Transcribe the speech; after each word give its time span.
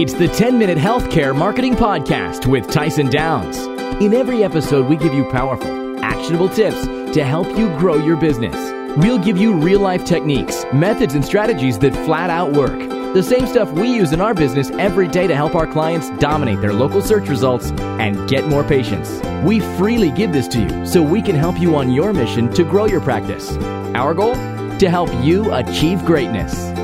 It's 0.00 0.14
the 0.14 0.28
10 0.28 0.56
Minute 0.56 0.78
Healthcare 0.78 1.36
Marketing 1.36 1.74
Podcast 1.74 2.46
with 2.46 2.70
Tyson 2.70 3.10
Downs. 3.10 3.58
In 4.00 4.14
every 4.14 4.44
episode, 4.44 4.86
we 4.86 4.94
give 4.94 5.12
you 5.12 5.24
powerful, 5.24 5.98
actionable 6.04 6.48
tips 6.48 6.86
to 6.86 7.24
help 7.24 7.48
you 7.58 7.66
grow 7.78 7.96
your 7.96 8.16
business. 8.16 8.54
We'll 8.96 9.18
give 9.18 9.36
you 9.36 9.52
real 9.54 9.80
life 9.80 10.04
techniques, 10.04 10.64
methods, 10.72 11.14
and 11.14 11.24
strategies 11.24 11.80
that 11.80 11.96
flat 12.06 12.30
out 12.30 12.52
work. 12.52 12.78
The 13.12 13.24
same 13.24 13.48
stuff 13.48 13.72
we 13.72 13.92
use 13.92 14.12
in 14.12 14.20
our 14.20 14.34
business 14.34 14.70
every 14.70 15.08
day 15.08 15.26
to 15.26 15.34
help 15.34 15.56
our 15.56 15.66
clients 15.66 16.10
dominate 16.20 16.60
their 16.60 16.72
local 16.72 17.02
search 17.02 17.28
results 17.28 17.72
and 17.98 18.28
get 18.28 18.46
more 18.46 18.62
patients. 18.62 19.20
We 19.44 19.58
freely 19.78 20.12
give 20.12 20.32
this 20.32 20.46
to 20.48 20.60
you 20.60 20.86
so 20.86 21.02
we 21.02 21.20
can 21.20 21.34
help 21.34 21.58
you 21.58 21.74
on 21.74 21.90
your 21.90 22.12
mission 22.12 22.54
to 22.54 22.62
grow 22.62 22.86
your 22.86 23.00
practice. 23.00 23.50
Our 23.96 24.14
goal? 24.14 24.36
To 24.36 24.88
help 24.88 25.12
you 25.24 25.52
achieve 25.52 26.04
greatness. 26.04 26.77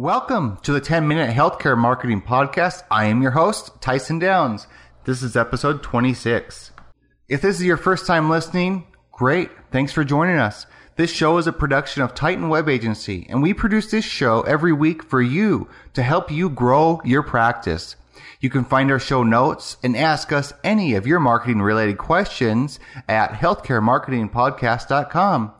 Welcome 0.00 0.56
to 0.62 0.72
the 0.72 0.80
10 0.80 1.06
Minute 1.06 1.28
Healthcare 1.28 1.76
Marketing 1.76 2.22
Podcast. 2.22 2.84
I 2.90 3.04
am 3.04 3.20
your 3.20 3.32
host, 3.32 3.82
Tyson 3.82 4.18
Downs. 4.18 4.66
This 5.04 5.22
is 5.22 5.36
episode 5.36 5.82
26. 5.82 6.70
If 7.28 7.42
this 7.42 7.56
is 7.56 7.66
your 7.66 7.76
first 7.76 8.06
time 8.06 8.30
listening, 8.30 8.86
great. 9.12 9.50
Thanks 9.70 9.92
for 9.92 10.02
joining 10.02 10.38
us. 10.38 10.64
This 10.96 11.12
show 11.12 11.36
is 11.36 11.46
a 11.46 11.52
production 11.52 12.02
of 12.02 12.14
Titan 12.14 12.48
Web 12.48 12.66
Agency, 12.66 13.26
and 13.28 13.42
we 13.42 13.52
produce 13.52 13.90
this 13.90 14.06
show 14.06 14.40
every 14.40 14.72
week 14.72 15.02
for 15.02 15.20
you 15.20 15.68
to 15.92 16.02
help 16.02 16.30
you 16.30 16.48
grow 16.48 17.02
your 17.04 17.22
practice. 17.22 17.96
You 18.40 18.48
can 18.48 18.64
find 18.64 18.90
our 18.90 18.98
show 18.98 19.22
notes 19.22 19.76
and 19.84 19.94
ask 19.94 20.32
us 20.32 20.54
any 20.64 20.94
of 20.94 21.06
your 21.06 21.20
marketing 21.20 21.60
related 21.60 21.98
questions 21.98 22.80
at 23.06 23.32
healthcaremarketingpodcast.com. 23.32 25.52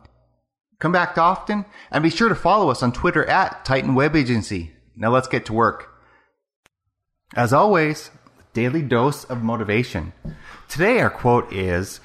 Come 0.81 0.91
back 0.91 1.15
often 1.15 1.65
and 1.91 2.01
be 2.01 2.09
sure 2.09 2.27
to 2.27 2.33
follow 2.33 2.71
us 2.71 2.81
on 2.81 2.91
Twitter 2.91 3.23
at 3.27 3.63
Titan 3.63 3.93
Web 3.93 4.15
Agency. 4.15 4.71
Now 4.95 5.11
let's 5.11 5.27
get 5.27 5.45
to 5.45 5.53
work. 5.53 5.93
As 7.35 7.53
always, 7.53 8.09
daily 8.53 8.81
dose 8.81 9.23
of 9.25 9.43
motivation. 9.43 10.11
Today 10.67 10.99
our 10.99 11.11
quote 11.11 11.53
is, 11.53 11.99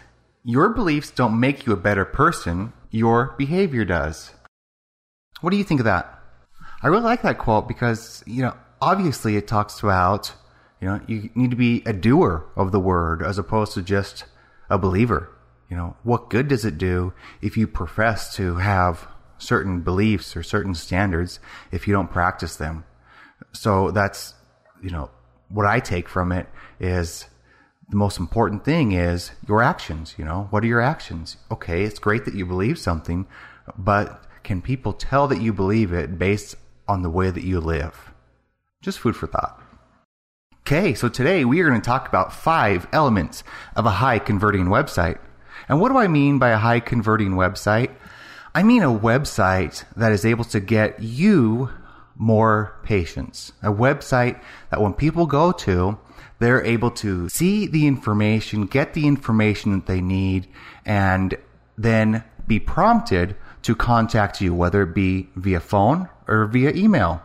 your 0.45 0.69
beliefs 0.69 1.11
don't 1.11 1.41
make 1.41 1.65
you 1.65 1.73
a 1.73 1.77
better 1.77 2.05
person, 2.05 2.75
your 2.91 3.35
behavior 3.39 3.87
does. 3.87 4.33
What 5.41 5.53
do 5.53 5.57
you 5.57 5.65
think 5.65 5.81
of 5.81 5.87
that? 5.87 6.13
I 6.83 6.89
really 6.89 7.03
like 7.03 7.23
that 7.23 7.39
quote 7.39 7.67
because, 7.67 8.23
you 8.27 8.43
know, 8.43 8.55
obviously 8.83 9.37
it 9.37 9.49
talks 9.49 9.83
about, 9.83 10.35
you 10.83 10.89
know, 10.89 11.01
you 11.07 11.31
need 11.35 11.51
to 11.51 11.57
be 11.57 11.83
a 11.87 11.95
doer 11.95 12.45
of 12.55 12.73
the 12.73 12.81
word 12.81 13.23
as 13.23 13.39
opposed 13.39 13.73
to 13.73 13.83
just 13.83 14.25
a 14.69 14.77
believer. 14.77 15.31
You 15.69 15.77
know, 15.77 15.97
what 16.03 16.31
good 16.31 16.49
does 16.49 16.65
it 16.65 16.79
do 16.79 17.13
if 17.43 17.57
you 17.57 17.67
profess 17.67 18.35
to 18.37 18.57
have 18.57 19.09
certain 19.39 19.81
beliefs 19.81 20.37
or 20.37 20.43
certain 20.43 20.75
standards 20.75 21.41
if 21.73 21.87
you 21.87 21.95
don't 21.95 22.11
practice 22.11 22.57
them? 22.57 22.85
So 23.53 23.91
that's, 23.91 24.35
you 24.83 24.91
know, 24.91 25.11
what 25.49 25.67
I 25.67 25.81
take 25.81 26.09
from 26.09 26.33
it 26.33 26.49
is 26.81 27.27
the 27.89 27.97
most 27.97 28.19
important 28.19 28.65
thing 28.65 28.93
is 28.93 29.33
your 29.47 29.63
actions. 29.63 30.15
You 30.19 30.25
know, 30.25 30.49
what 30.51 30.63
are 30.65 30.69
your 30.69 30.81
actions? 30.81 31.37
Okay, 31.51 31.85
it's 31.85 31.99
great 31.99 32.25
that 32.25 32.35
you 32.35 32.47
believe 32.47 32.79
something, 32.79 33.27
but 33.77 34.25
can 34.43 34.63
people 34.63 34.93
tell 34.93 35.27
that 35.29 35.41
you 35.41 35.53
believe 35.53 35.93
it 35.93 36.19
based 36.19 36.57
on 36.89 37.03
the 37.03 37.11
way 37.11 37.31
that 37.31 37.45
you 37.45 37.61
live? 37.61 38.13
Just 38.83 39.01
food 39.01 39.17
for 39.17 39.27
thought. 39.27 39.61
Okay, 40.61 40.95
so 40.95 41.09
today 41.09 41.45
we 41.45 41.61
are 41.61 41.69
going 41.69 41.81
to 41.81 41.85
talk 41.85 42.09
about 42.09 42.33
five 42.33 42.89
elements 42.93 43.45
of 43.77 43.87
a 43.87 43.91
high 43.91 44.19
converting 44.19 44.67
website. 44.67 45.19
And 45.69 45.81
what 45.81 45.91
do 45.91 45.99
I 45.99 46.09
mean 46.09 46.39
by 46.39 46.51
a 46.51 46.59
high 46.59 46.81
converting 46.81 47.33
website? 47.33 47.91
I 48.55 48.63
mean 48.63 48.83
a 48.83 48.99
website 48.99 49.85
that 49.97 50.13
is 50.13 50.25
able 50.25 50.45
to 50.45 50.61
get 50.61 51.03
you 51.03 51.71
more 52.17 52.79
patients. 52.83 53.53
A 53.63 53.73
website 53.73 54.41
that 54.71 54.81
when 54.81 54.95
people 54.95 55.27
go 55.27 55.53
to, 55.53 55.99
they're 56.39 56.65
able 56.65 56.91
to 56.93 57.29
see 57.29 57.67
the 57.67 57.87
information, 57.87 58.67
get 58.67 58.95
the 58.95 59.07
information 59.07 59.73
that 59.73 59.87
they 59.87 60.01
need, 60.01 60.49
and 60.85 61.37
then 61.77 62.25
be 62.47 62.59
prompted 62.59 63.37
to 63.63 63.75
contact 63.75 64.41
you, 64.41 64.55
whether 64.55 64.83
it 64.83 64.95
be 64.95 65.29
via 65.35 65.61
phone 65.61 66.09
or 66.29 66.47
via 66.47 66.73
email. 66.73 67.23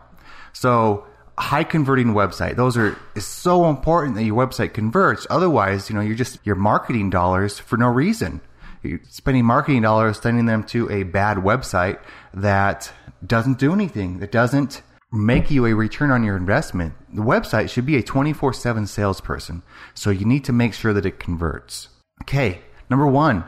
So 0.53 1.05
high 1.41 1.63
converting 1.63 2.13
website. 2.13 2.55
Those 2.55 2.77
are 2.77 2.97
is 3.15 3.25
so 3.25 3.69
important 3.69 4.15
that 4.15 4.23
your 4.23 4.35
website 4.35 4.73
converts. 4.73 5.27
Otherwise, 5.29 5.89
you 5.89 5.95
know, 5.95 6.01
you're 6.01 6.15
just 6.15 6.39
your 6.45 6.55
marketing 6.55 7.09
dollars 7.09 7.59
for 7.59 7.77
no 7.77 7.87
reason. 7.87 8.41
You're 8.83 8.99
spending 9.09 9.45
marketing 9.45 9.81
dollars 9.81 10.19
sending 10.19 10.45
them 10.45 10.63
to 10.65 10.89
a 10.89 11.03
bad 11.03 11.37
website 11.37 11.99
that 12.33 12.91
doesn't 13.25 13.59
do 13.59 13.73
anything. 13.73 14.19
That 14.19 14.31
doesn't 14.31 14.81
make 15.11 15.51
you 15.51 15.65
a 15.65 15.73
return 15.73 16.09
on 16.09 16.23
your 16.23 16.37
investment. 16.37 16.93
The 17.13 17.21
website 17.21 17.69
should 17.69 17.85
be 17.85 17.97
a 17.97 18.03
24/7 18.03 18.87
salesperson. 18.87 19.61
So 19.93 20.09
you 20.09 20.25
need 20.25 20.45
to 20.45 20.53
make 20.53 20.73
sure 20.73 20.93
that 20.93 21.05
it 21.05 21.19
converts. 21.19 21.89
Okay, 22.23 22.61
number 22.89 23.07
1. 23.07 23.43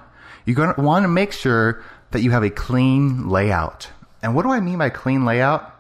You're 0.46 0.56
going 0.56 0.74
to 0.74 0.82
want 0.82 1.04
to 1.04 1.08
make 1.08 1.32
sure 1.32 1.82
that 2.12 2.22
you 2.22 2.32
have 2.32 2.44
a 2.44 2.50
clean 2.50 3.30
layout. 3.30 3.90
And 4.22 4.36
what 4.36 4.44
do 4.44 4.52
I 4.52 4.60
mean 4.60 4.78
by 4.78 4.90
clean 4.90 5.26
layout? 5.26 5.74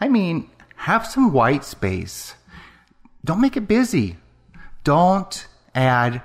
I 0.00 0.08
mean 0.08 0.50
have 0.80 1.06
some 1.06 1.30
white 1.30 1.62
space. 1.62 2.34
Don't 3.22 3.42
make 3.42 3.54
it 3.54 3.68
busy. 3.68 4.16
Don't 4.82 5.46
add 5.74 6.22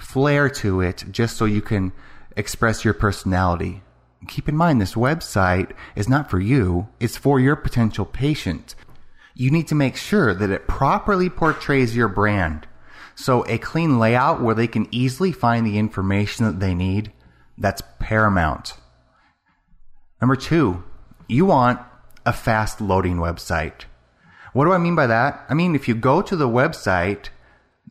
flair 0.00 0.48
to 0.48 0.80
it 0.80 1.04
just 1.10 1.36
so 1.36 1.44
you 1.44 1.60
can 1.60 1.92
express 2.34 2.86
your 2.86 2.94
personality. 2.94 3.82
Keep 4.26 4.48
in 4.48 4.56
mind, 4.56 4.80
this 4.80 4.94
website 4.94 5.72
is 5.94 6.08
not 6.08 6.30
for 6.30 6.40
you, 6.40 6.88
it's 6.98 7.18
for 7.18 7.38
your 7.38 7.54
potential 7.54 8.06
patient. 8.06 8.74
You 9.34 9.50
need 9.50 9.68
to 9.68 9.74
make 9.74 9.96
sure 9.96 10.32
that 10.32 10.48
it 10.48 10.66
properly 10.66 11.28
portrays 11.28 11.94
your 11.94 12.08
brand. 12.08 12.66
So, 13.14 13.44
a 13.46 13.58
clean 13.58 13.98
layout 13.98 14.40
where 14.40 14.54
they 14.54 14.68
can 14.68 14.88
easily 14.90 15.32
find 15.32 15.66
the 15.66 15.78
information 15.78 16.46
that 16.46 16.60
they 16.60 16.74
need, 16.74 17.12
that's 17.58 17.82
paramount. 17.98 18.72
Number 20.22 20.36
two, 20.36 20.82
you 21.28 21.44
want 21.44 21.80
a 22.24 22.32
fast 22.32 22.80
loading 22.80 23.16
website. 23.16 23.84
What 24.58 24.64
do 24.64 24.72
I 24.72 24.78
mean 24.78 24.96
by 24.96 25.06
that? 25.06 25.44
I 25.48 25.54
mean, 25.54 25.76
if 25.76 25.86
you 25.86 25.94
go 25.94 26.20
to 26.20 26.34
the 26.34 26.48
website, 26.48 27.28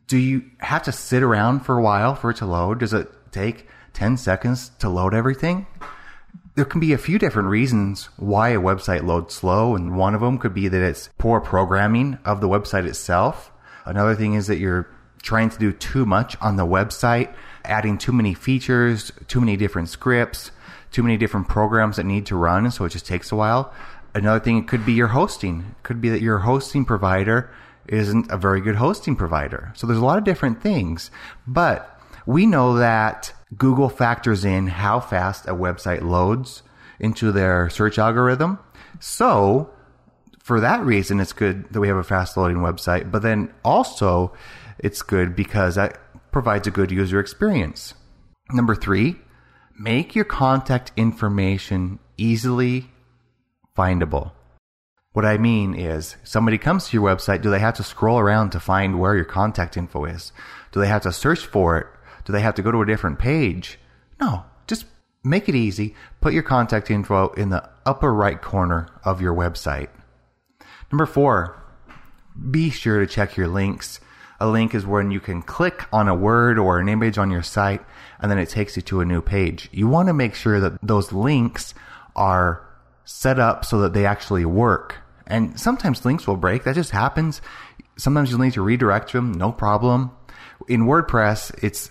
do 0.06 0.18
you 0.18 0.44
have 0.58 0.82
to 0.82 0.92
sit 0.92 1.22
around 1.22 1.60
for 1.60 1.78
a 1.78 1.82
while 1.82 2.14
for 2.14 2.28
it 2.28 2.36
to 2.36 2.44
load? 2.44 2.80
Does 2.80 2.92
it 2.92 3.10
take 3.32 3.66
10 3.94 4.18
seconds 4.18 4.70
to 4.80 4.90
load 4.90 5.14
everything? 5.14 5.66
There 6.56 6.66
can 6.66 6.78
be 6.78 6.92
a 6.92 6.98
few 6.98 7.18
different 7.18 7.48
reasons 7.48 8.10
why 8.18 8.50
a 8.50 8.60
website 8.60 9.02
loads 9.02 9.34
slow, 9.34 9.76
and 9.76 9.96
one 9.96 10.14
of 10.14 10.20
them 10.20 10.36
could 10.36 10.52
be 10.52 10.68
that 10.68 10.82
it's 10.82 11.08
poor 11.16 11.40
programming 11.40 12.18
of 12.26 12.42
the 12.42 12.50
website 12.50 12.86
itself. 12.86 13.50
Another 13.86 14.14
thing 14.14 14.34
is 14.34 14.46
that 14.48 14.58
you're 14.58 14.90
trying 15.22 15.48
to 15.48 15.58
do 15.58 15.72
too 15.72 16.04
much 16.04 16.36
on 16.42 16.56
the 16.56 16.66
website, 16.66 17.32
adding 17.64 17.96
too 17.96 18.12
many 18.12 18.34
features, 18.34 19.10
too 19.26 19.40
many 19.40 19.56
different 19.56 19.88
scripts, 19.88 20.50
too 20.90 21.02
many 21.02 21.16
different 21.16 21.48
programs 21.48 21.96
that 21.96 22.04
need 22.04 22.26
to 22.26 22.36
run, 22.36 22.70
so 22.70 22.84
it 22.84 22.90
just 22.90 23.06
takes 23.06 23.32
a 23.32 23.36
while. 23.36 23.72
Another 24.14 24.40
thing 24.40 24.58
it 24.58 24.68
could 24.68 24.86
be 24.86 24.92
your 24.92 25.08
hosting. 25.08 25.60
It 25.60 25.82
could 25.82 26.00
be 26.00 26.08
that 26.08 26.22
your 26.22 26.38
hosting 26.38 26.84
provider 26.84 27.50
isn't 27.86 28.30
a 28.30 28.36
very 28.36 28.60
good 28.60 28.76
hosting 28.76 29.16
provider. 29.16 29.72
So 29.76 29.86
there's 29.86 29.98
a 29.98 30.04
lot 30.04 30.18
of 30.18 30.24
different 30.24 30.62
things, 30.62 31.10
but 31.46 32.00
we 32.26 32.46
know 32.46 32.76
that 32.76 33.32
Google 33.56 33.88
factors 33.88 34.44
in 34.44 34.66
how 34.66 35.00
fast 35.00 35.46
a 35.46 35.54
website 35.54 36.02
loads 36.02 36.62
into 37.00 37.32
their 37.32 37.70
search 37.70 37.98
algorithm. 37.98 38.58
So 39.00 39.70
for 40.38 40.60
that 40.60 40.82
reason, 40.82 41.20
it's 41.20 41.32
good 41.32 41.72
that 41.72 41.80
we 41.80 41.88
have 41.88 41.96
a 41.96 42.02
fast 42.02 42.36
loading 42.36 42.58
website, 42.58 43.10
but 43.10 43.22
then 43.22 43.52
also 43.64 44.32
it's 44.78 45.02
good 45.02 45.34
because 45.34 45.76
that 45.76 45.98
provides 46.30 46.66
a 46.66 46.70
good 46.70 46.90
user 46.90 47.20
experience. 47.20 47.94
Number 48.50 48.74
three, 48.74 49.16
make 49.78 50.14
your 50.14 50.24
contact 50.24 50.92
information 50.96 51.98
easily 52.16 52.90
findable. 53.78 54.32
What 55.12 55.24
I 55.24 55.38
mean 55.38 55.74
is, 55.74 56.16
somebody 56.24 56.58
comes 56.58 56.88
to 56.88 56.96
your 56.96 57.06
website, 57.06 57.42
do 57.42 57.50
they 57.50 57.60
have 57.60 57.76
to 57.76 57.82
scroll 57.84 58.18
around 58.18 58.50
to 58.50 58.60
find 58.60 58.98
where 58.98 59.14
your 59.14 59.24
contact 59.24 59.76
info 59.76 60.04
is? 60.04 60.32
Do 60.72 60.80
they 60.80 60.88
have 60.88 61.02
to 61.02 61.12
search 61.12 61.46
for 61.46 61.78
it? 61.78 61.86
Do 62.24 62.32
they 62.32 62.40
have 62.40 62.54
to 62.56 62.62
go 62.62 62.72
to 62.72 62.82
a 62.82 62.86
different 62.86 63.18
page? 63.18 63.78
No, 64.20 64.44
just 64.66 64.84
make 65.24 65.48
it 65.48 65.54
easy. 65.54 65.94
Put 66.20 66.34
your 66.34 66.42
contact 66.42 66.90
info 66.90 67.28
in 67.30 67.50
the 67.50 67.68
upper 67.86 68.12
right 68.12 68.40
corner 68.40 68.88
of 69.04 69.22
your 69.22 69.34
website. 69.34 69.88
Number 70.92 71.06
four, 71.06 71.62
be 72.50 72.70
sure 72.70 73.00
to 73.00 73.06
check 73.06 73.36
your 73.36 73.48
links. 73.48 74.00
A 74.40 74.46
link 74.46 74.74
is 74.74 74.86
when 74.86 75.10
you 75.10 75.20
can 75.20 75.42
click 75.42 75.86
on 75.92 76.06
a 76.06 76.14
word 76.14 76.58
or 76.58 76.78
an 76.78 76.88
image 76.88 77.18
on 77.18 77.30
your 77.30 77.42
site 77.42 77.84
and 78.20 78.30
then 78.30 78.38
it 78.38 78.50
takes 78.50 78.76
you 78.76 78.82
to 78.82 79.00
a 79.00 79.04
new 79.04 79.22
page. 79.22 79.68
You 79.72 79.88
want 79.88 80.08
to 80.08 80.14
make 80.14 80.34
sure 80.34 80.60
that 80.60 80.78
those 80.82 81.12
links 81.12 81.74
are 82.14 82.67
set 83.08 83.38
up 83.38 83.64
so 83.64 83.80
that 83.80 83.94
they 83.94 84.04
actually 84.04 84.44
work. 84.44 84.96
And 85.26 85.58
sometimes 85.58 86.04
links 86.04 86.26
will 86.26 86.36
break. 86.36 86.64
That 86.64 86.74
just 86.74 86.90
happens. 86.90 87.40
Sometimes 87.96 88.30
you'll 88.30 88.40
need 88.40 88.52
to 88.52 88.62
redirect 88.62 89.14
them. 89.14 89.32
No 89.32 89.50
problem. 89.50 90.10
In 90.68 90.82
WordPress, 90.82 91.64
it's 91.64 91.90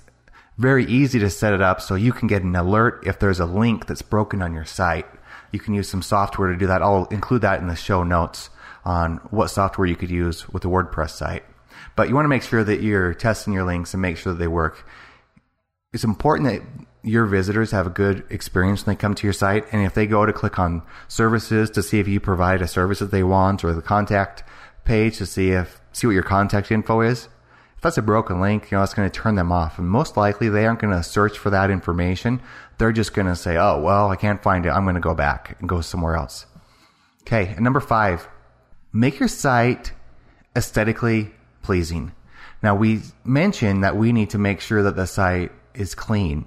very 0.59 0.85
easy 0.85 1.17
to 1.17 1.31
set 1.31 1.53
it 1.53 1.61
up 1.61 1.81
so 1.81 1.95
you 1.95 2.13
can 2.13 2.27
get 2.27 2.43
an 2.43 2.55
alert 2.55 3.03
if 3.07 3.17
there's 3.17 3.39
a 3.39 3.47
link 3.47 3.87
that's 3.87 4.03
broken 4.03 4.43
on 4.43 4.53
your 4.53 4.63
site. 4.63 5.07
You 5.51 5.59
can 5.59 5.73
use 5.73 5.89
some 5.89 6.03
software 6.03 6.51
to 6.51 6.57
do 6.57 6.67
that. 6.67 6.83
I'll 6.83 7.05
include 7.05 7.41
that 7.41 7.61
in 7.61 7.67
the 7.67 7.75
show 7.75 8.03
notes 8.03 8.51
on 8.85 9.17
what 9.31 9.47
software 9.47 9.87
you 9.87 9.95
could 9.95 10.11
use 10.11 10.47
with 10.49 10.65
a 10.65 10.67
WordPress 10.67 11.09
site. 11.09 11.43
But 11.95 12.09
you 12.09 12.15
want 12.15 12.25
to 12.25 12.29
make 12.29 12.43
sure 12.43 12.63
that 12.63 12.81
you're 12.81 13.15
testing 13.15 13.53
your 13.53 13.65
links 13.65 13.95
and 13.95 14.01
make 14.03 14.17
sure 14.17 14.33
that 14.33 14.39
they 14.39 14.47
work. 14.47 14.87
It's 15.93 16.03
important 16.03 16.49
that 16.49 16.86
your 17.03 17.25
visitors 17.25 17.71
have 17.71 17.87
a 17.87 17.91
good 17.91 18.25
experience 18.29 18.85
when 18.85 18.95
they 18.95 18.99
come 18.99 19.15
to 19.15 19.25
your 19.27 19.33
site. 19.33 19.65
And 19.71 19.85
if 19.85 19.93
they 19.93 20.07
go 20.07 20.25
to 20.25 20.33
click 20.33 20.59
on 20.59 20.81
services 21.07 21.69
to 21.71 21.83
see 21.83 21.99
if 21.99 22.07
you 22.07 22.19
provide 22.19 22.61
a 22.61 22.67
service 22.67 22.99
that 22.99 23.11
they 23.11 23.23
want 23.23 23.63
or 23.63 23.73
the 23.73 23.81
contact 23.81 24.43
page 24.83 25.17
to 25.17 25.25
see 25.25 25.51
if, 25.51 25.79
see 25.91 26.07
what 26.07 26.13
your 26.13 26.23
contact 26.23 26.71
info 26.71 27.01
is, 27.01 27.29
if 27.75 27.81
that's 27.81 27.97
a 27.97 28.01
broken 28.01 28.41
link, 28.41 28.71
you 28.71 28.77
know, 28.77 28.83
it's 28.83 28.93
going 28.93 29.09
to 29.09 29.19
turn 29.19 29.35
them 29.35 29.51
off. 29.51 29.77
And 29.77 29.87
most 29.87 30.17
likely 30.17 30.49
they 30.49 30.65
aren't 30.65 30.79
going 30.79 30.93
to 30.93 31.03
search 31.03 31.37
for 31.37 31.51
that 31.51 31.69
information. 31.69 32.41
They're 32.77 32.91
just 32.91 33.13
going 33.13 33.27
to 33.27 33.35
say, 33.35 33.57
oh, 33.57 33.79
well, 33.79 34.09
I 34.09 34.15
can't 34.15 34.41
find 34.41 34.65
it. 34.65 34.69
I'm 34.69 34.83
going 34.83 34.95
to 34.95 35.01
go 35.01 35.13
back 35.13 35.57
and 35.59 35.69
go 35.69 35.81
somewhere 35.81 36.15
else. 36.15 36.47
Okay. 37.21 37.47
And 37.49 37.61
number 37.61 37.79
five, 37.79 38.27
make 38.91 39.19
your 39.19 39.29
site 39.29 39.91
aesthetically 40.55 41.31
pleasing. 41.61 42.13
Now 42.63 42.73
we 42.75 43.01
mentioned 43.23 43.83
that 43.83 43.95
we 43.95 44.11
need 44.11 44.31
to 44.31 44.39
make 44.39 44.59
sure 44.59 44.81
that 44.81 44.95
the 44.95 45.05
site 45.05 45.51
is 45.75 45.93
clean. 45.93 46.45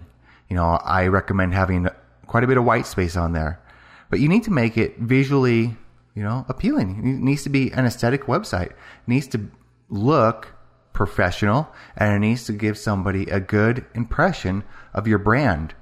You 0.50 0.56
know, 0.56 0.80
I 0.84 1.06
recommend 1.06 1.54
having 1.54 1.88
quite 2.26 2.44
a 2.44 2.46
bit 2.46 2.58
of 2.58 2.64
white 2.64 2.86
space 2.86 3.16
on 3.16 3.32
there, 3.32 3.62
but 4.10 4.20
you 4.20 4.28
need 4.28 4.42
to 4.44 4.50
make 4.50 4.76
it 4.76 4.98
visually, 4.98 5.76
you 6.14 6.22
know, 6.22 6.44
appealing. 6.48 6.98
It 6.98 7.22
needs 7.22 7.44
to 7.44 7.48
be 7.48 7.70
an 7.70 7.86
aesthetic 7.86 8.24
website. 8.24 8.70
It 8.70 8.76
needs 9.06 9.28
to 9.28 9.48
look 9.88 10.52
professional 10.92 11.68
and 11.96 12.14
it 12.14 12.18
needs 12.18 12.44
to 12.44 12.52
give 12.52 12.76
somebody 12.76 13.24
a 13.30 13.40
good 13.40 13.86
impression 13.94 14.64
of 14.92 15.06
your 15.06 15.18
brand. 15.18 15.74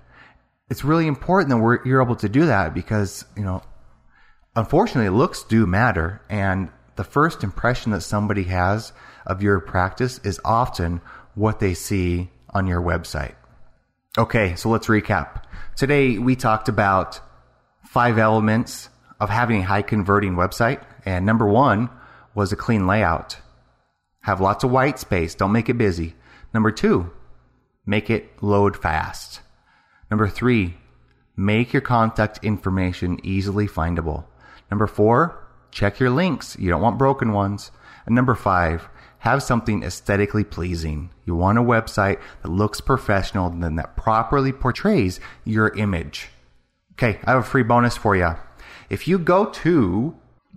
It's 0.70 0.84
really 0.84 1.06
important 1.06 1.48
that 1.50 1.80
you're 1.86 2.02
able 2.02 2.16
to 2.16 2.28
do 2.28 2.46
that 2.46 2.74
because, 2.74 3.24
you 3.36 3.42
know, 3.42 3.62
unfortunately 4.54 5.08
looks 5.08 5.42
do 5.42 5.66
matter 5.66 6.20
and 6.28 6.68
the 6.96 7.04
first 7.04 7.42
impression 7.42 7.92
that 7.92 8.02
somebody 8.02 8.44
has 8.44 8.92
of 9.24 9.42
your 9.42 9.60
practice 9.60 10.20
is 10.24 10.40
often 10.44 11.00
what 11.34 11.60
they 11.60 11.72
see 11.72 12.30
on 12.50 12.66
your 12.66 12.82
website. 12.82 13.34
Okay, 14.18 14.56
so 14.56 14.68
let's 14.68 14.88
recap. 14.88 15.44
Today 15.76 16.18
we 16.18 16.34
talked 16.34 16.68
about 16.68 17.20
five 17.84 18.18
elements 18.18 18.88
of 19.20 19.30
having 19.30 19.60
a 19.60 19.64
high 19.64 19.82
converting 19.82 20.34
website. 20.34 20.82
And 21.04 21.24
number 21.24 21.46
one 21.46 21.88
was 22.34 22.50
a 22.50 22.56
clean 22.56 22.88
layout. 22.88 23.36
Have 24.22 24.40
lots 24.40 24.64
of 24.64 24.72
white 24.72 24.98
space. 24.98 25.36
Don't 25.36 25.52
make 25.52 25.68
it 25.68 25.78
busy. 25.78 26.16
Number 26.52 26.72
two, 26.72 27.12
make 27.86 28.10
it 28.10 28.42
load 28.42 28.76
fast. 28.76 29.40
Number 30.10 30.26
three, 30.26 30.74
make 31.36 31.72
your 31.72 31.82
contact 31.82 32.40
information 32.42 33.20
easily 33.22 33.68
findable. 33.68 34.24
Number 34.68 34.88
four, 34.88 35.46
check 35.70 36.00
your 36.00 36.10
links. 36.10 36.56
You 36.58 36.70
don't 36.70 36.82
want 36.82 36.98
broken 36.98 37.32
ones. 37.32 37.70
And 38.04 38.16
number 38.16 38.34
five, 38.34 38.88
have 39.20 39.42
something 39.42 39.82
aesthetically 39.82 40.44
pleasing. 40.44 41.10
You 41.24 41.34
want 41.34 41.58
a 41.58 41.62
website 41.62 42.20
that 42.42 42.48
looks 42.48 42.80
professional 42.80 43.48
and 43.48 43.78
that 43.78 43.96
properly 43.96 44.52
portrays 44.52 45.20
your 45.44 45.76
image. 45.76 46.28
Okay, 46.92 47.18
I 47.24 47.32
have 47.32 47.40
a 47.40 47.44
free 47.44 47.62
bonus 47.62 47.96
for 47.96 48.16
you. 48.16 48.34
If 48.90 49.06
you 49.06 49.18
go 49.18 49.44
to 49.46 50.16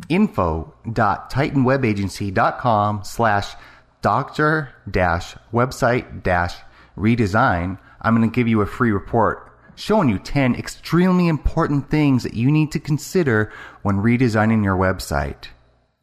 info.titanwebagency.com 0.10 3.04
slash 3.04 3.54
doctor 4.02 4.74
dash 4.90 5.36
website 5.54 6.24
dash 6.24 6.56
redesign, 6.98 7.78
I'm 8.02 8.16
going 8.16 8.28
to 8.30 8.36
give 8.36 8.48
you 8.48 8.62
a 8.62 8.66
free 8.66 8.92
report 8.92 9.52
showing 9.76 10.10
you 10.10 10.20
10 10.20 10.56
extremely 10.56 11.28
important 11.28 11.90
things 11.90 12.24
that 12.24 12.34
you 12.34 12.52
need 12.52 12.72
to 12.72 12.80
consider 12.80 13.52
when 13.82 13.98
redesigning 13.98 14.64
your 14.64 14.76
website. 14.76 15.48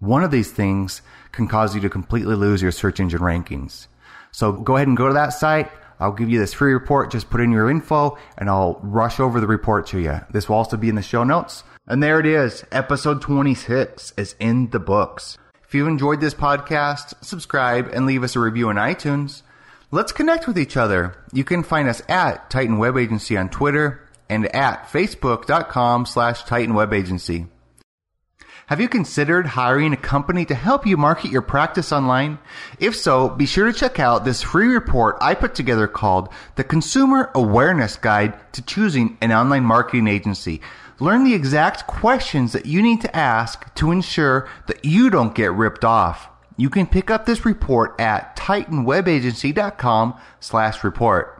One 0.01 0.23
of 0.23 0.31
these 0.31 0.51
things 0.51 1.03
can 1.33 1.49
cause 1.49 1.75
you 1.75 1.81
to 1.81 1.91
completely 1.91 2.37
lose 2.37 2.63
your 2.63 2.71
search 2.71 3.01
engine 3.01 3.21
rankings. 3.21 3.89
So 4.31 4.53
go 4.53 4.77
ahead 4.77 4.89
and 4.89 4.97
go 4.97 5.09
to 5.09 5.15
that 5.15 5.31
site. 5.31 5.71
I'll 6.01 6.13
give 6.13 6.31
you 6.31 6.39
this 6.39 6.55
free 6.55 6.73
report. 6.73 7.11
Just 7.11 7.31
put 7.31 7.41
in 7.41 7.51
your 7.51 7.69
info 7.71 8.17
and 8.37 8.49
I'll 8.49 8.79
rush 8.83 9.19
over 9.19 9.41
the 9.41 9.47
report 9.49 9.89
to 9.89 9.99
you. 9.99 10.21
This 10.31 10.49
will 10.49 10.57
also 10.57 10.77
be 10.77 10.89
in 10.89 10.95
the 10.95 11.03
show 11.03 11.25
notes. 11.25 11.65
And 11.87 12.03
there 12.03 12.21
it 12.21 12.27
is. 12.27 12.65
Episode 12.71 13.21
26 13.23 14.13
is 14.17 14.37
in 14.39 14.71
the 14.71 14.79
books. 14.79 15.37
If 15.65 15.75
you 15.75 15.87
enjoyed 15.87 16.21
this 16.21 16.35
podcast, 16.35 17.25
subscribe 17.25 17.91
and 17.93 18.07
leave 18.07 18.23
us 18.23 18.37
a 18.37 18.41
review 18.41 18.69
on 18.69 18.77
iTunes. 18.77 19.43
Let's 19.91 20.13
connect 20.13 20.47
with 20.47 20.59
each 20.59 20.77
other. 20.77 21.17
You 21.33 21.45
can 21.45 21.63
find 21.63 21.89
us 21.89 22.03
at 22.09 22.51
Titan 22.51 22.79
Web 22.79 22.97
Agency 22.97 23.37
on 23.37 23.49
Twitter 23.49 24.07
and 24.29 24.55
at 24.55 24.85
facebook.com 24.89 26.07
slash 26.07 26.45
Titan 26.45 26.75
Web 26.75 26.93
Agency. 26.93 27.47
Have 28.69 28.83
you 28.83 28.89
considered 28.91 29.47
hiring 29.47 29.95
a 29.95 29.97
company 29.97 30.45
to 30.45 30.55
help 30.55 30.87
you 30.87 30.99
market 30.99 31.31
your 31.31 31.41
practice 31.41 31.91
online? 31.91 32.39
If 32.79 32.95
so, 32.95 33.31
be 33.31 33.47
sure 33.47 33.65
to 33.65 33.73
check 33.73 33.99
out 33.99 34.27
this 34.27 34.43
free 34.43 34.67
report 34.67 35.17
I 35.23 35.35
put 35.37 35.55
together 35.55 35.87
called 35.89 36.29
The 36.57 36.65
Consumer 36.65 37.31
Awareness 37.35 37.97
Guide 37.97 38.35
to 38.53 38.61
Choosing 38.61 39.17
an 39.23 39.33
Online 39.33 39.65
Marketing 39.65 40.07
Agency. 40.07 40.61
Learn 41.01 41.25
the 41.25 41.33
exact 41.33 41.87
questions 41.87 42.53
that 42.53 42.67
you 42.67 42.83
need 42.83 43.01
to 43.01 43.17
ask 43.17 43.75
to 43.77 43.91
ensure 43.91 44.47
that 44.67 44.85
you 44.85 45.09
don't 45.09 45.35
get 45.35 45.55
ripped 45.55 45.83
off. 45.83 46.29
You 46.59 46.69
can 46.69 46.87
pick 46.87 47.09
up 47.09 47.25
this 47.25 47.47
report 47.47 47.99
at 47.99 48.37
titanwebagency.com 48.37 50.15
slash 50.41 50.85
report. 50.85 51.38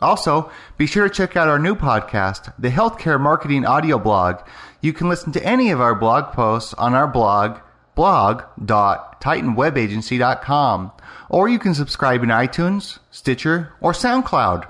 Also, 0.00 0.50
be 0.76 0.86
sure 0.86 1.08
to 1.08 1.14
check 1.14 1.36
out 1.36 1.48
our 1.48 1.58
new 1.58 1.74
podcast, 1.74 2.52
the 2.58 2.70
Healthcare 2.70 3.20
Marketing 3.20 3.66
Audio 3.66 3.98
Blog. 3.98 4.36
You 4.80 4.92
can 4.92 5.08
listen 5.08 5.32
to 5.32 5.44
any 5.44 5.70
of 5.70 5.80
our 5.80 5.96
blog 5.96 6.32
posts 6.32 6.72
on 6.74 6.94
our 6.94 7.08
blog, 7.08 7.58
blog.titanwebagency.com, 7.96 10.92
or 11.28 11.48
you 11.48 11.58
can 11.58 11.74
subscribe 11.74 12.22
in 12.22 12.28
iTunes, 12.28 13.00
Stitcher, 13.10 13.72
or 13.80 13.90
SoundCloud. 13.92 14.68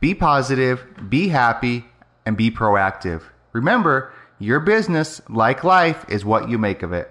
Be 0.00 0.14
positive, 0.14 0.84
be 1.08 1.28
happy, 1.28 1.86
and 2.26 2.36
be 2.36 2.50
proactive. 2.50 3.22
Remember, 3.52 4.12
your 4.38 4.60
business, 4.60 5.22
like 5.30 5.64
life, 5.64 6.04
is 6.10 6.26
what 6.26 6.50
you 6.50 6.58
make 6.58 6.82
of 6.82 6.92
it. 6.92 7.10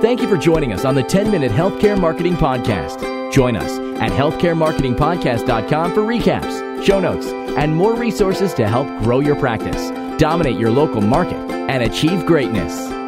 Thank 0.00 0.20
you 0.20 0.28
for 0.28 0.36
joining 0.36 0.72
us 0.72 0.84
on 0.84 0.94
the 0.94 1.02
10 1.02 1.28
Minute 1.30 1.50
Healthcare 1.52 2.00
Marketing 2.00 2.34
Podcast. 2.34 3.11
Join 3.32 3.56
us 3.56 3.78
at 4.00 4.10
healthcaremarketingpodcast.com 4.12 5.94
for 5.94 6.02
recaps, 6.02 6.86
show 6.86 7.00
notes, 7.00 7.26
and 7.56 7.74
more 7.74 7.94
resources 7.94 8.52
to 8.54 8.68
help 8.68 8.86
grow 9.02 9.20
your 9.20 9.36
practice, 9.36 9.90
dominate 10.18 10.58
your 10.58 10.70
local 10.70 11.00
market, 11.00 11.38
and 11.50 11.82
achieve 11.82 12.26
greatness. 12.26 13.01